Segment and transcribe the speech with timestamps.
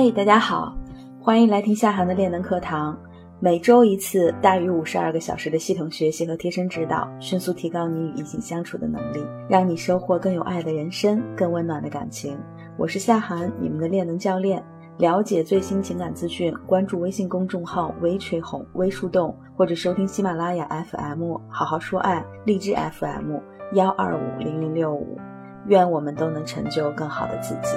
[0.00, 0.72] 嘿，大家好，
[1.20, 2.96] 欢迎来听夏涵的练能课堂。
[3.40, 12.38] 每周一次，大于五十二个小时的系统学习和贴身指导，迅速提高你与异性相处的能力，让你收获更有爱的人生，更温暖的感情。
[12.76, 14.64] 我是夏涵，你们的练能教练。
[14.98, 23.34] 了解最新情感资讯，关注微信公众号“微吹红微树洞”，或者收听喜马拉雅 FM“ 好好说爱”、荔枝 FM“
[23.72, 25.18] 幺二五零零六五”。
[25.66, 27.76] 愿我们都能成就更好的自己。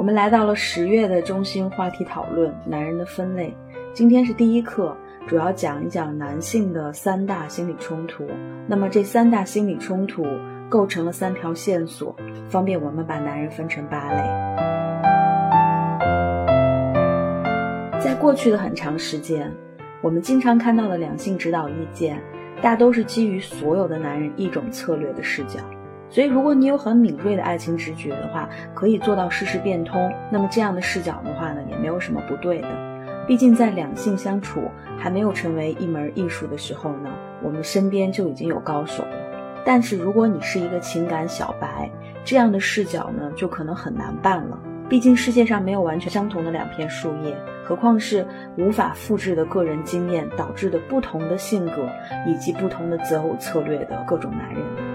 [0.00, 3.54] 我们来到了十月的中心话题讨论——男人的分类。
[3.92, 8.26] 今天是第一课，主要讲一讲男性的三大心理冲突。
[8.66, 10.24] 那么这三大心理冲突
[10.70, 12.16] 构成了三条线索，
[12.48, 14.22] 方便我们把男人分成八类。
[18.00, 19.52] 在过去的很长时间，
[20.00, 22.18] 我们经常看到的两性指导意见，
[22.62, 25.60] 大都是基于所有的男人一种策略的视角。
[26.10, 30.12] 所以，如果你有很敏锐的爱情直觉的话，可以做到事事变通。
[30.30, 32.68] 那么这样的视角的话呢，也没有什么不对的。
[33.28, 37.10] 毕竟在两性相处还没有成为一门艺术的时候呢，
[37.44, 39.62] 我们身边就已经有高手了。
[39.64, 41.88] 但是如果你是一个情感小白，
[42.24, 44.58] 这样的视角呢，就可能很难办了。
[44.88, 47.32] 毕竟世界上没有完全相同的两片树叶，
[47.64, 51.88] 何况是无法复制的个人经验导致的不同的性格
[52.26, 54.89] 以及不同的择偶策略的各种男人。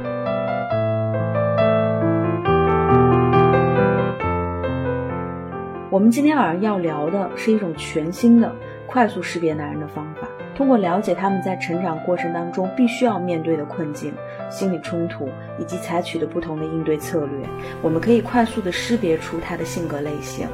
[5.95, 8.53] 我们今天晚上要聊的是一种全新的
[8.85, 10.27] 快速识别男人的方法。
[10.53, 14.13] 通过了解他们在成长过程当中必须要面对的困境、
[14.49, 17.47] 心理冲突以及采取的不同的应对策略，
[17.81, 20.45] 我们可以快速的识别出他的性格类型。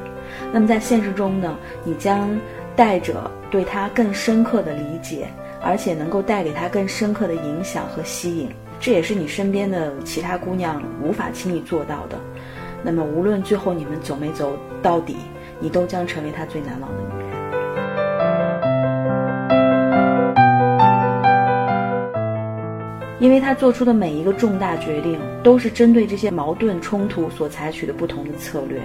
[0.54, 2.30] 那么在现实中呢，你将
[2.76, 5.28] 带着对他更深刻的理解，
[5.60, 8.48] 而且能够带给他更深刻的影响和吸引，
[8.80, 12.20] 这也是你身边的其他姑娘无法轻易做到的。
[12.84, 15.16] 那么，无论最后你们走没走到底，
[15.60, 17.32] 你都将成为他最难忘的女人。
[23.20, 28.82] 因为他做出的每一个重大决定，都是针对这些矛盾冲突所采取的不同的策略，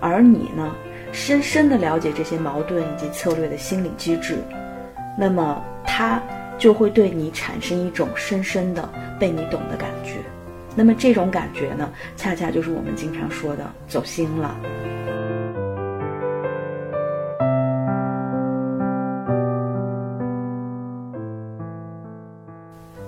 [0.00, 0.74] 而你呢，
[1.12, 4.38] 深深的了解这些矛盾以及策略的心理机制，
[5.18, 6.22] 那么他
[6.56, 8.88] 就会对你产生一种深深的
[9.20, 10.14] 被你懂的感觉。
[10.78, 14.54] 那么这种感觉呢，恰恰就是我们经常说的走心了。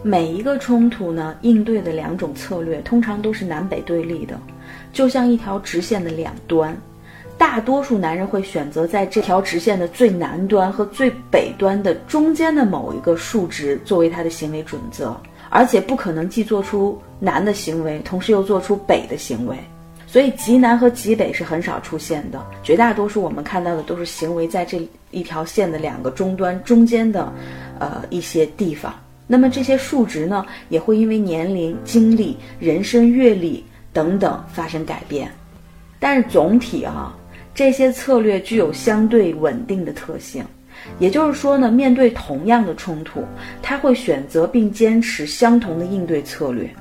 [0.03, 4.41] 每一个冲突呢，应对的两种策略通常都是南北对立的，
[4.91, 6.75] 就像一条直线的两端。
[7.37, 15.15] 大多数男人会选择在这条直线的最南端和最北端的中间的某一个数值作为他的行为准则。
[15.51, 19.57] 而且不可能既做出南的行为，同时又做出北的行为，
[20.07, 22.45] 所以极南和极北是很少出现的。
[22.63, 27.33] 绝大多数我们看到的都是行为在这一条线的两个终端中间的，
[27.79, 28.95] 呃一些地方。
[29.27, 33.63] 那么这些数值呢，也会因为年龄、经历、人生阅历
[33.93, 35.31] 等等发生改变。
[35.99, 37.15] 但是总体啊，
[37.55, 40.45] 这些策略具有相对稳定的特性。
[41.01, 43.25] 也就是说呢，面对同样的冲突，
[43.61, 46.73] 他会选择并坚持相同的应对策略，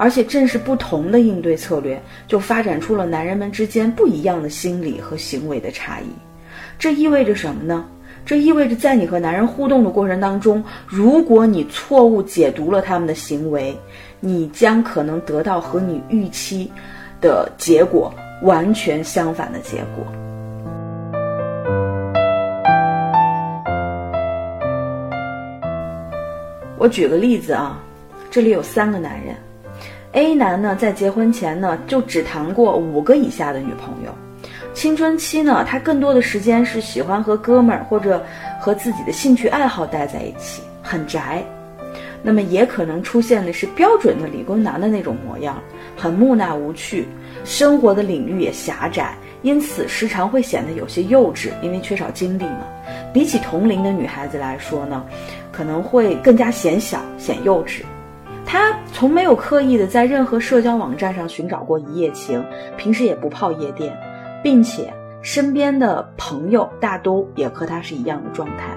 [0.00, 6.06] 而且正是不同的应对策略，就发展出了男人们之间不一样的心理和行为的差异。
[6.78, 7.84] 这意味着什么呢？
[8.24, 13.76] 这意味着在你和男人互动的过程当中，如果你错误解读了他们的行为，
[14.20, 16.72] 你将可能得到和你预期
[17.20, 18.10] 的结果
[18.42, 20.06] 完全相反的结果。
[26.78, 27.78] 我举个例子啊，
[28.30, 29.36] 这里有三个男人
[30.12, 34.14] ，A 男呢在结婚前呢就只谈过五个以下的女朋友，
[34.74, 38.24] 青春期呢他更多的时间是喜欢和哥们儿或者
[38.60, 41.44] 和自己的兴趣爱好待在一起，很宅，
[42.22, 45.62] 那么也可能出现的是标准的理工男的那种模样，
[45.96, 47.06] 很木讷无趣，
[47.44, 52.66] 生活的领域也狭窄，因此时常会显得有些幼稚，因为缺少经历嘛。
[53.12, 55.04] 比起同龄的女孩子来说呢。
[55.52, 57.82] 可能会更加显小、显幼稚。
[58.52, 62.44] 他从没有刻意的在任何社交网站上寻找过一夜情，
[62.76, 63.96] 平时也不泡夜店，
[64.42, 64.92] 并且
[65.22, 68.76] 身边的朋友大都也和他是一样的状态。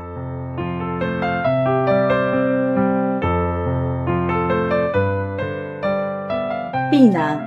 [6.91, 7.41] B 男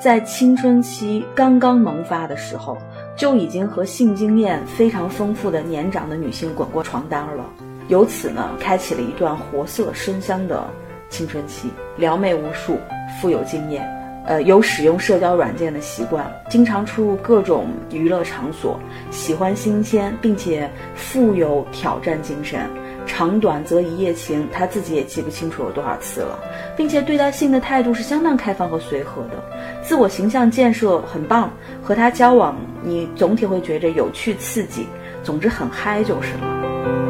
[0.00, 2.78] 在青春期刚刚萌发的时候，
[3.14, 7.44] 就已经和性经验非常丰富的年长的女性滚过床单了。
[7.88, 10.66] 由此呢，开启了一段活色生香的
[11.08, 12.78] 青春期，撩妹无数，
[13.20, 13.86] 富有经验，
[14.26, 18.78] 呃，有使用社交软件的习惯，经常出入各种娱乐场所，
[19.10, 22.60] 喜欢新鲜，并且富有挑战精神。
[23.08, 26.36] 长短则一夜情，他自己也记不清楚有多少次了，
[26.76, 29.34] 并且对待性的态度是相当开放和随和的，
[29.80, 31.48] 自我形象建设很棒。
[31.80, 34.88] 和他交往，你总体会觉着有趣刺激，
[35.22, 37.05] 总之很嗨就是了。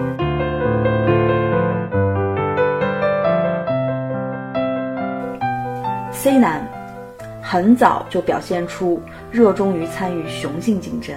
[6.26, 6.60] C 男。
[7.40, 9.00] 很早就表现出
[9.30, 11.14] 热衷于参与雄性竞争，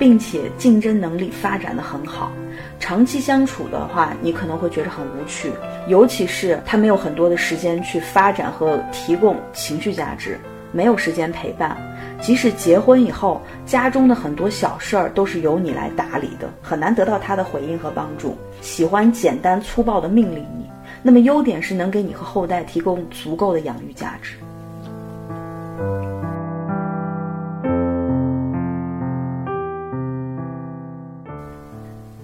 [0.00, 2.32] 并且竞争能力发展的很好。
[2.80, 5.52] 长期相处的话，你可能会觉得很无趣，
[5.86, 10.36] 尤其是他没有很多的时间去发展和提供情绪价值，
[10.72, 11.76] 没有时间陪伴。
[12.20, 18.36] 即使结婚以后，家中的很多小事儿都是由你来打理的，很难得到他的回应和帮助。
[18.60, 20.68] 喜欢简单粗暴的命令你，
[21.00, 24.34] 那么优点是能给你和后代提供足够的养育价值。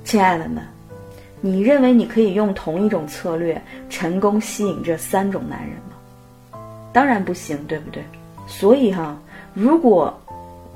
[0.04, 0.62] 亲爱的们，
[1.40, 6.60] 你认为你可以用同一种策略成功吸引这三种男人吗？
[6.92, 8.04] 当然不行，对不对？
[8.46, 9.18] 所以哈，
[9.54, 10.16] 如果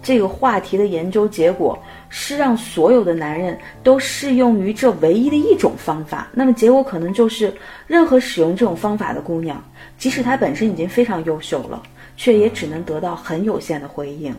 [0.02, 1.78] 这个话题的研究结果
[2.08, 7.52] 是让所有的男人都适用于这唯一的一种方法，那么结果可能就是
[7.86, 9.62] 任何使用这种方法的姑娘，
[9.98, 11.82] 即使她本身已经非常优秀了，
[12.16, 14.34] 却也只能得到很有限的回应。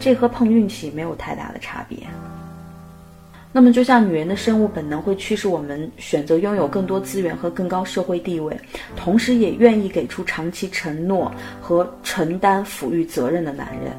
[0.00, 1.98] 这和碰运气没有太大的差别。
[3.54, 8.58] 那么，就像女人的生物本能会驱使我们选择拥有更多资源和更高社会地位，
[8.96, 13.92] 同时也愿意给出长期承诺和承担抚育责任的男人，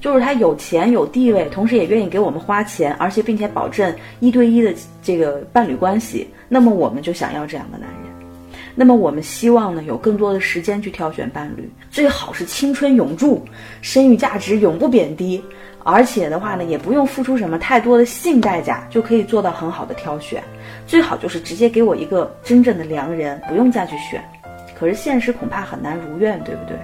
[0.00, 6.26] 就是他有钱有地位，同时也愿意给我们花钱，而且并且保证一对一的这个伴侣关系。
[6.48, 7.98] 那么，我们就想要这样的男人。
[8.74, 13.44] 那么，我们希望呢有更多的时间去挑选伴侣，最好是青春永驻，
[13.82, 15.42] 生育价值永不贬低。
[15.84, 20.42] 而且的话呢，也不用付出什么太多的性代价，就可以做到很好的挑选。
[20.86, 24.22] 最好就是直接给我一个真正的良人，不用再去选。
[24.78, 26.76] 可是现实恐怕很难如愿，对不对？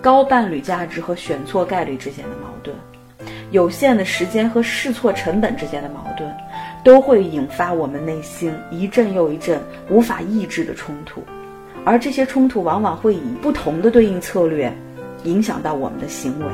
[0.00, 2.74] 高伴侣价值和选错概率之间的矛盾，
[3.50, 6.28] 有限的时间和试错成本之间的矛盾，
[6.82, 11.22] 都会引发我们内心一阵又一阵无法抑制的冲突。
[11.84, 14.72] 而这些冲突往往会以不同的对应策略，
[15.24, 16.46] 影响到我们的行为。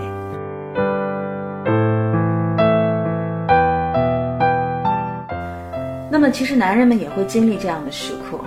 [6.11, 8.41] 那么，其实男人们也会经历这样的时刻，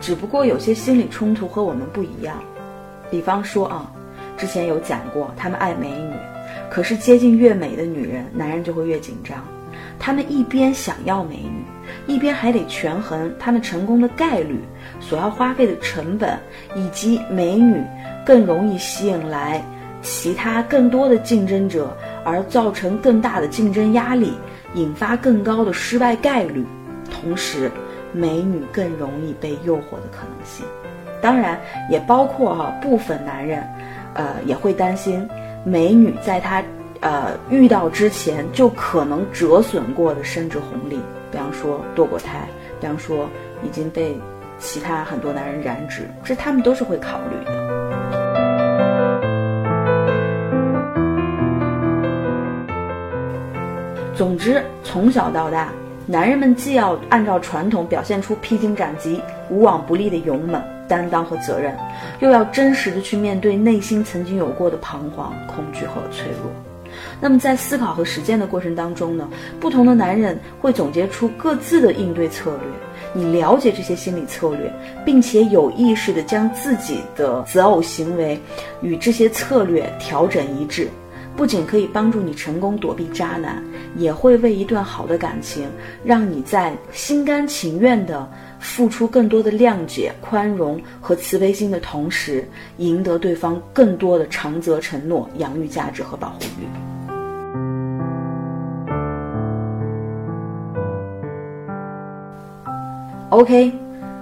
[0.00, 2.36] 只不过有些心理冲突和我们不一样。
[3.10, 3.90] 比方说啊，
[4.36, 6.14] 之前有讲过，他们爱美女，
[6.70, 9.36] 可是接近越美的女人，男人就会越紧张。
[10.00, 11.62] 他们一边想要美女，
[12.06, 14.58] 一边还得权衡他们成功的概率、
[14.98, 16.38] 所要花费的成本，
[16.74, 17.80] 以及美女
[18.24, 19.62] 更容易吸引来
[20.00, 21.94] 其他更多的竞争者，
[22.24, 24.32] 而造成更大的竞争压力，
[24.72, 26.64] 引发更高的失败概率。
[27.10, 27.70] 同时，
[28.10, 30.64] 美女更容易被诱惑的可能性，
[31.20, 31.60] 当然
[31.90, 33.62] 也包括哈部分男人，
[34.14, 35.28] 呃，也会担心
[35.62, 36.62] 美女在他。
[37.00, 41.00] 呃，遇到之前就可能折损过的生殖红利，
[41.32, 42.46] 比方说堕过胎，
[42.78, 43.26] 比方说
[43.64, 44.14] 已经被
[44.58, 47.70] 其他很多男人染指，这他们都是会考虑的。
[54.14, 55.72] 总之，从小到大，
[56.04, 61.74] 男人们既要按照传统表现出披荆斩棘、无往不利的勇猛、担当和责任，
[62.18, 66.52] 又要真实的去面对内心曾经有过的彷徨、恐惧和脆弱。
[67.20, 69.28] 那么在思考和实践的过程当中呢，
[69.58, 72.60] 不同的男人会总结出各自的应对策略。
[73.12, 74.72] 你了解这些心理策略，
[75.04, 78.40] 并且有意识的将自己的择偶行为
[78.82, 80.88] 与这些策略调整一致，
[81.36, 83.60] 不仅可以帮助你成功躲避渣男，
[83.96, 85.64] 也会为一段好的感情，
[86.04, 88.30] 让你在心甘情愿的
[88.60, 96.66] 付出更多的谅解、宽容和慈悲心的同时，赢得对方更多的长则承诺、养育价值和保护欲。
[103.30, 103.72] OK，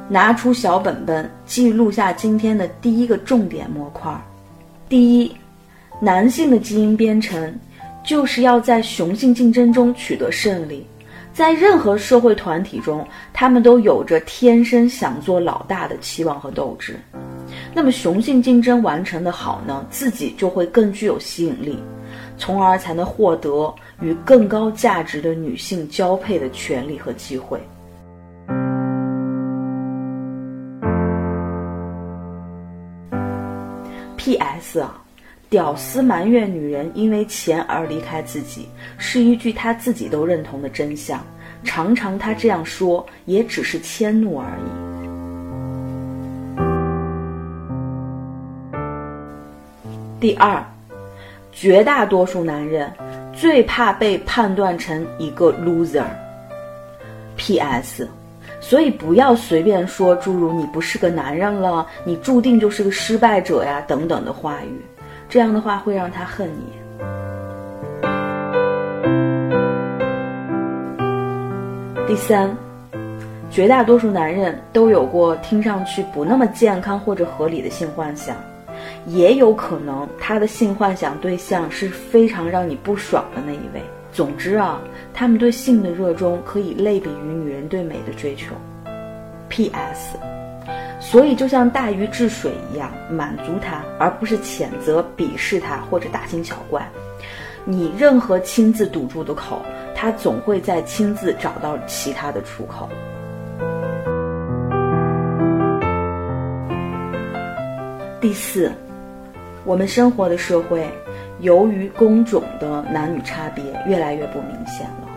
[0.08, 4.14] 拿出小本本，记录下今天的第一个重点模块。
[4.88, 5.34] 第一，
[6.00, 7.58] 男性的基因编程
[8.04, 10.86] 就是要在雄性竞争中取得胜利。
[11.32, 16.98] 在任何社会团体中他们都有着天生想做老大的期望和斗志。
[17.74, 21.78] 那么雄性竞争完成的好呢自己就会更具有吸引力
[22.36, 27.60] 从而才能获得与更高价值的女性交配的权利和机会。
[34.16, 35.02] Ps 啊
[35.50, 41.24] 屌丝埋怨女人因为钱而离开自己，是一句他自己都认同的真相。
[41.64, 44.62] 常常他这样说，也只是迁怒而已。
[50.20, 50.62] 第二，
[51.50, 52.92] 绝大多数男人
[53.32, 56.04] 最怕被判断成一个 loser。
[57.36, 58.08] P.S.
[58.60, 64.80] 所以不要随便说诸如“你不是个男人了，你注定就是个失败者呀”等等的话语，
[65.28, 66.72] 这样的话会让他恨你。
[72.06, 72.56] 第三，
[73.50, 78.34] 绝大多数男人都有过听上去不那么健康或者合理的性幻想，
[79.04, 83.82] 也有可能他的性幻想对象是非常让你不爽的那一位。
[84.10, 84.80] 总之啊，
[85.12, 88.54] 他们对性的热衷可以类比于女人对美的追求。
[89.50, 90.16] P.S.
[91.00, 96.86] 所以就像大禹治水一样，满足他，而不是谴责、鄙视他或者大惊小怪。
[97.64, 99.62] 你任何亲自堵住的口，
[99.94, 102.88] 他总会在亲自找到其他的出口。
[108.20, 108.72] 第四，
[109.64, 110.86] 我们生活的社会。
[111.40, 115.08] 由于工种的男女差别越来越不明显了，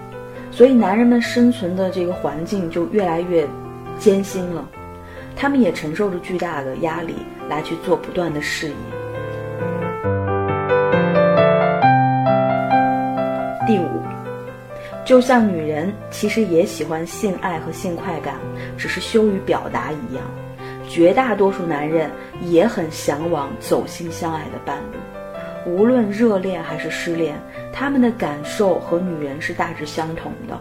[0.51, 3.43] 所以男人们生存的这个环境就越来越
[3.97, 4.63] 艰辛了，
[5.35, 7.15] 他们也承受着巨大的压力
[7.49, 8.75] 来去做不断的事业。
[13.67, 14.03] 第五，
[15.05, 18.35] 就像女人其实也喜欢性爱和性快感，
[18.77, 20.23] 只是羞于表达一样，
[20.89, 22.09] 绝大多数男人
[22.41, 24.97] 也很向往走心相爱的伴侣。
[25.71, 27.39] 无论热恋还是失恋，
[27.71, 30.59] 他们的感受和女人是大致相同的，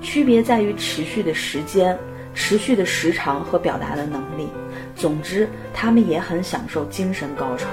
[0.00, 1.98] 区别在于持续的时间、
[2.40, 4.48] 持续的时长和表达的能力。
[4.94, 7.66] 总之，他们也很享受精神高潮。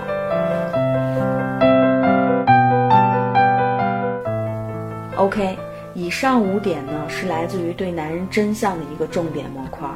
[5.17, 5.55] OK，
[5.93, 9.87] 以上五点呢是来自于对男人真相的一个重点模块，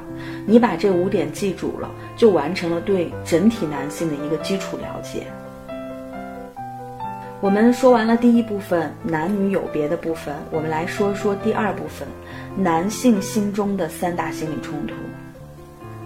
[0.46, 5.26] 你把这五点记住了，就完成了对整体男性的一个基础了解。
[7.42, 12.06] 我们说完了第一部分男女有别的部分，我们来说说第二部分
[12.58, 14.94] 男性心中的三大心理冲突。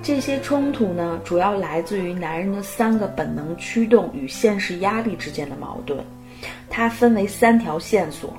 [0.04, 5.98] 这些冲突呢，主要来自于男人的三个本能驱动与现实压力之间的矛盾。
[6.70, 8.32] 它分为三条线索：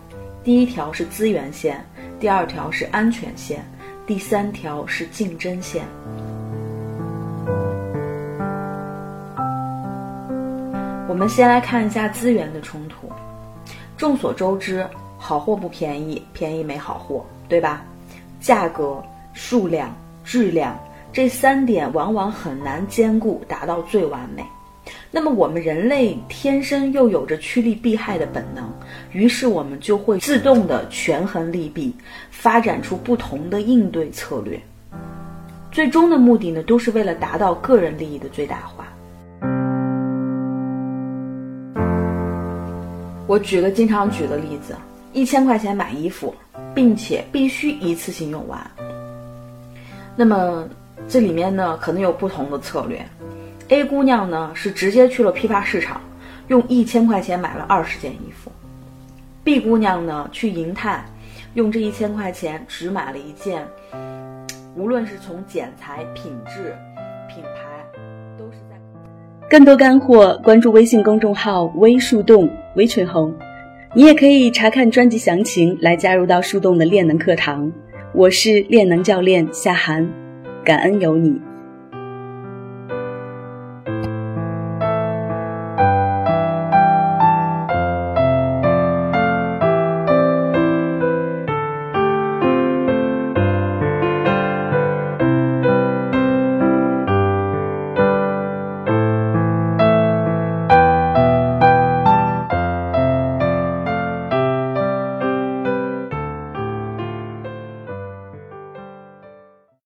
[0.44, 1.84] 第一条是资源线，
[2.20, 3.64] 第二条是安全线，
[4.06, 5.82] 第三条是竞争线。
[11.14, 13.09] 我们先来看一下资源的冲突。
[13.97, 14.85] 众所周知，
[15.16, 17.85] 好货不便宜，便宜没好货，对吧？
[18.40, 19.00] 价格、
[19.33, 19.94] 数量、
[20.25, 20.76] 质量
[21.12, 24.44] 这三点往往很难兼顾，达到最完美。
[25.12, 28.68] 那么我们人类天生又有着趋利避害的本能，
[29.12, 31.94] 于是我们就会自动的权衡利弊，
[32.33, 34.61] 发展出不同的应对策略。
[35.71, 38.85] 最终的目的呢，都是为了达到个人利益的最大化。
[43.35, 44.76] 我举个经常举的例子，
[45.12, 46.33] 一千块钱买衣服，
[46.73, 48.64] 并且必须一次性用完。
[50.14, 50.69] 那么
[51.09, 53.05] 这里面呢，可能有不同的策略。
[53.71, 56.00] A 姑娘呢是直接去了批发市场，
[56.47, 58.53] 用一千块钱买了二十件衣服。
[59.43, 61.05] B 姑娘呢去银泰，
[61.55, 63.67] 用这一千块钱只买了一件，
[64.76, 66.73] 无论是从剪裁、品质、
[67.29, 67.85] 品牌，
[68.38, 68.81] 都是在。
[69.50, 72.49] 更多干货，关注微信公众号“微树洞”。
[72.75, 73.33] 微吹红，
[73.95, 77.71] 你也可以查看专辑详情来加入到树洞的练能课堂。
[78.12, 80.09] 我是练能教练夏涵，
[80.64, 81.40] 感恩有你。